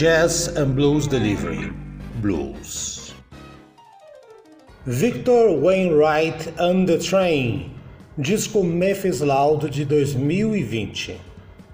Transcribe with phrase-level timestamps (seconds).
[0.00, 1.70] Jazz and Blues Delivery
[2.22, 3.12] Blues.
[4.86, 7.74] Victor Wainwright and the Train,
[8.16, 11.20] disco Memphis Loud de 2020.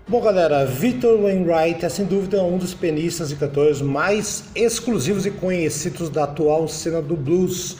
[0.09, 5.30] Bom, galera, Victor Wainwright é sem dúvida um dos pianistas e cantores mais exclusivos e
[5.30, 7.77] conhecidos da atual cena do blues.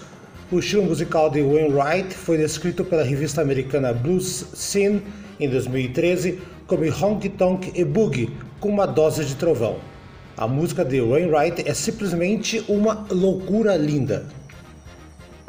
[0.53, 5.03] O estilo musical de Wainwright foi descrito pela revista americana Blues Scene
[5.41, 9.96] em 2013 como honky tonk e boogie com uma dose de trovão.
[10.39, 14.27] A música de Wainwright é simplesmente uma loucura linda.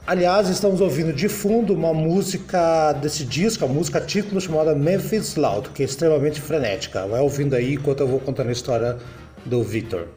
[0.05, 5.72] Aliás, estamos ouvindo de fundo uma música desse disco, a música título chamada Memphis Loud,
[5.72, 7.05] que é extremamente frenética.
[7.05, 8.98] Vai ouvindo aí enquanto eu vou contando a história
[9.46, 10.08] do Victor.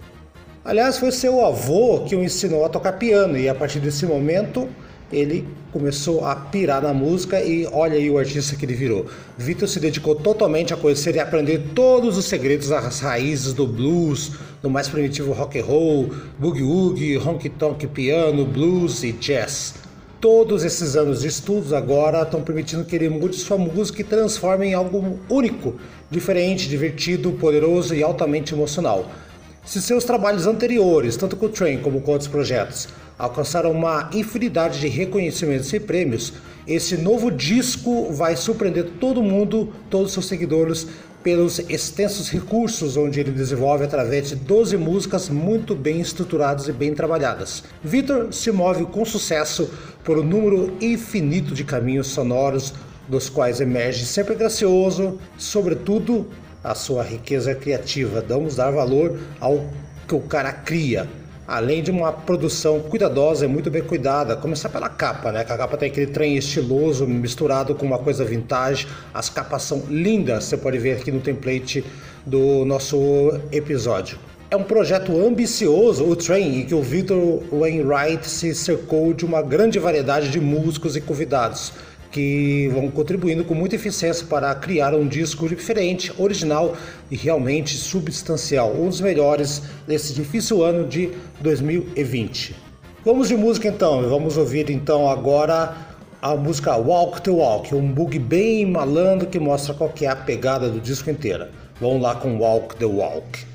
[0.65, 4.69] Aliás, foi seu avô que o ensinou a tocar piano e a partir desse momento
[5.13, 9.07] ele começou a pirar na música e olha aí o artista que ele virou.
[9.37, 14.33] Victor se dedicou totalmente a conhecer e aprender todos os segredos, as raízes do blues,
[14.63, 19.75] do mais primitivo rock and roll, boogie woogie, honky tonk piano, blues e jazz.
[20.21, 24.67] Todos esses anos de estudos agora estão permitindo que ele mude sua música e transforme
[24.67, 25.77] em algo único,
[26.11, 29.11] diferente, divertido, poderoso e altamente emocional.
[29.65, 32.89] Se seus trabalhos anteriores, tanto com o Train como com outros projetos,
[33.19, 36.35] alcançaram uma infinidade de reconhecimentos e prêmios,
[36.67, 40.87] esse novo disco vai surpreender todo mundo, todos os seus seguidores,
[41.23, 46.95] pelos extensos recursos onde ele desenvolve através de 12 músicas muito bem estruturadas e bem
[46.95, 47.63] trabalhadas.
[47.83, 49.71] Victor se move com sucesso
[50.03, 52.73] por um número infinito de caminhos sonoros,
[53.09, 56.27] dos quais emerge sempre gracioso, sobretudo
[56.63, 58.25] a sua riqueza criativa.
[58.27, 59.67] Vamos dar valor ao
[60.07, 61.09] que o cara cria
[61.51, 64.37] além de uma produção cuidadosa e muito bem cuidada.
[64.37, 65.43] Começar pela capa, né?
[65.43, 68.87] Que a capa tem aquele trem estiloso misturado com uma coisa vintage.
[69.13, 71.85] As capas são lindas, você pode ver aqui no template
[72.25, 72.97] do nosso
[73.51, 74.17] episódio.
[74.49, 79.43] É um projeto ambicioso, o Train, em que o Victor Wainwright se cercou de uma
[79.43, 81.73] grande variedade de músicos e convidados
[82.11, 86.77] que vão contribuindo com muita eficiência para criar um disco diferente, original
[87.11, 91.11] e realmente substancial, um dos melhores desse difícil ano de
[91.41, 92.55] 2020.
[93.05, 95.75] Vamos de música então, vamos ouvir então agora
[96.21, 100.17] a música Walk the Walk, um bug bem malandro que mostra qual que é a
[100.17, 101.51] pegada do disco inteira.
[101.81, 103.47] Vamos lá com Walk the Walk.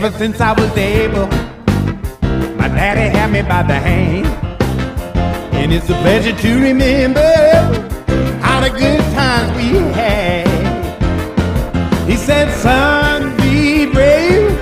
[0.00, 1.26] Ever since I was able,
[2.56, 4.28] my daddy had me by the hand.
[5.56, 7.18] And it's a pleasure to remember
[8.46, 10.46] all the good times we had.
[12.08, 14.52] He said, son, be brave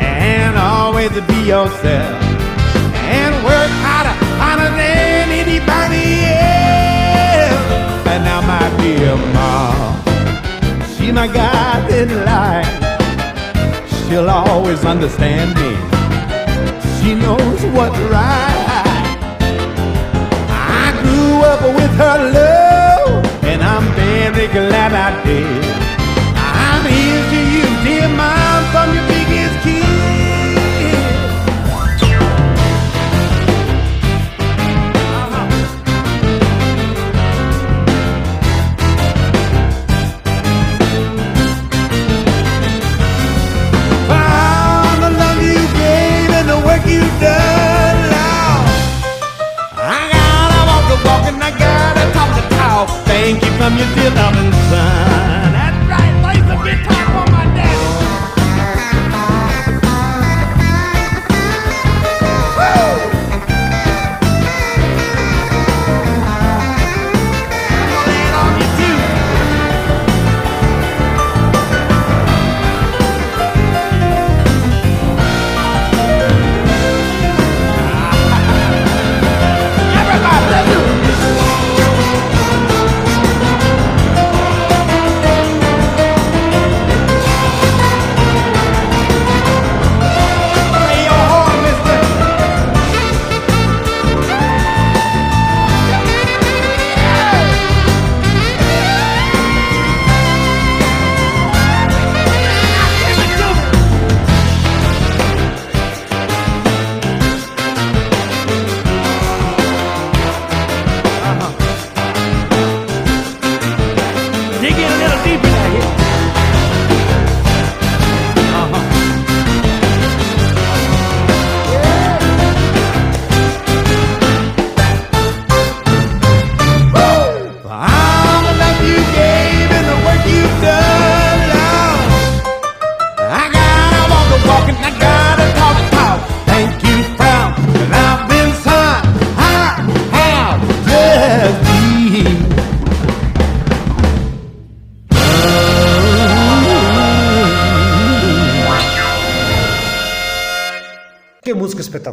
[0.00, 2.22] and always be yourself.
[3.04, 6.24] And work harder, harder than anybody
[7.44, 7.66] else.
[8.08, 12.95] And now my dear mom, she my guiding light
[14.08, 15.72] she'll always understand me.
[16.98, 19.16] She knows what's right.
[20.50, 25.64] I grew up with her love, and I'm very glad I did.
[26.36, 27.45] I'm here
[54.36, 55.25] and find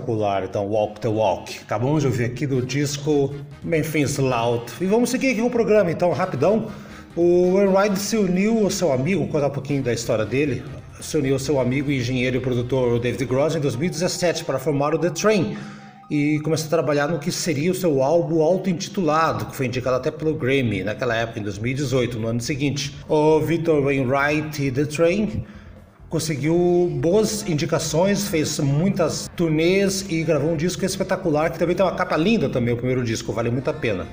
[0.03, 1.59] espetacular, então, Walk the Walk.
[1.63, 3.33] Acabamos de ouvir aqui do disco
[3.63, 4.65] Memphis Loud.
[4.81, 6.67] E vamos seguir aqui com o programa, então, rapidão.
[7.15, 10.63] O Enride se uniu ao seu amigo, vou contar um pouquinho da história dele.
[10.99, 14.99] Se uniu ao seu amigo engenheiro e produtor David Gross em 2017 para formar o
[14.99, 15.57] The Train
[16.09, 20.11] e começou a trabalhar no que seria o seu álbum auto-intitulado, que foi indicado até
[20.11, 22.95] pelo Grammy naquela época, em 2018, no ano seguinte.
[23.07, 25.43] O Victor Wainwright e The Train
[26.13, 31.95] conseguiu boas indicações, fez muitas turnês e gravou um disco espetacular, que também tem uma
[31.95, 34.05] capa linda também, o primeiro disco, vale muito a pena.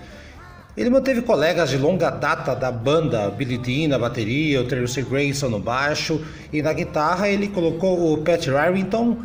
[0.75, 5.50] Ele manteve colegas de longa data da banda, Billy Dean na bateria, o Tracy Grayson
[5.50, 9.19] no baixo, e na guitarra ele colocou o Pat Rarrington,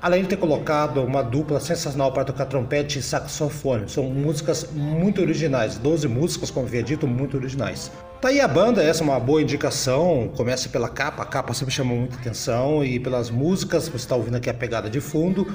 [0.00, 3.88] além de ter colocado uma dupla sensacional para tocar trompete e saxofone.
[3.88, 7.90] São músicas muito originais, 12 músicas, como havia dito, muito originais.
[8.20, 10.30] Tá aí a banda, essa é uma boa indicação.
[10.36, 14.36] Começa pela capa, a capa sempre chama muita atenção e pelas músicas, você está ouvindo
[14.36, 15.46] aqui a pegada de fundo.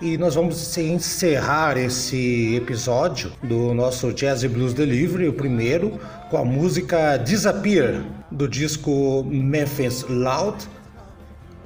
[0.00, 6.44] E nós vamos encerrar esse episódio do nosso Jazz Blues Delivery, o primeiro, com a
[6.44, 10.66] música Disappear do disco Memphis Loud.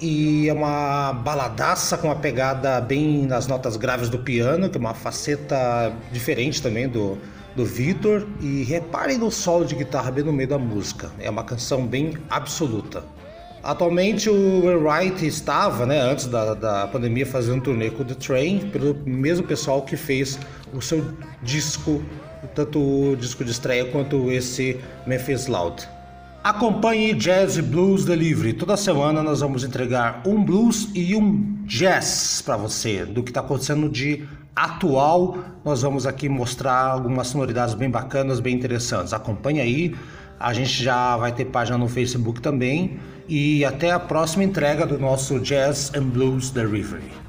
[0.01, 4.81] E é uma baladaça com uma pegada bem nas notas graves do piano, que é
[4.81, 7.19] uma faceta diferente também do,
[7.57, 11.11] do Vitor e reparem no solo de guitarra bem no meio da música.
[11.19, 13.03] É uma canção bem absoluta.
[13.61, 18.15] Atualmente o Wright estava, né, antes da, da pandemia, fazendo um turnê com o The
[18.15, 20.39] Train, pelo mesmo pessoal que fez
[20.73, 21.05] o seu
[21.43, 22.01] disco,
[22.55, 25.89] tanto o disco de estreia quanto esse Memphis Loud.
[26.49, 28.55] Acompanhe Jazz Blues Delivery.
[28.55, 33.41] Toda semana nós vamos entregar um blues e um jazz para você, do que está
[33.41, 39.13] acontecendo de atual, nós vamos aqui mostrar algumas sonoridades bem bacanas, bem interessantes.
[39.13, 39.95] Acompanhe aí,
[40.41, 42.99] a gente já vai ter página no Facebook também
[43.29, 47.28] e até a próxima entrega do nosso Jazz and Blues Delivery.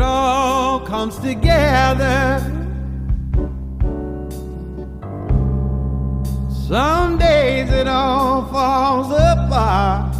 [0.00, 2.40] Comes together.
[6.66, 10.14] Some days it all falls apart.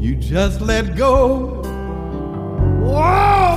[0.00, 1.62] You just let go.
[2.84, 3.47] Oh,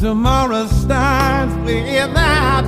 [0.00, 2.59] tomorrow's stars without